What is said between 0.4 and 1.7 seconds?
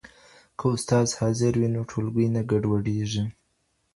که استاد حاضر وي